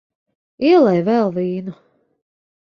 [0.69, 1.77] Ielej vēl vīnu.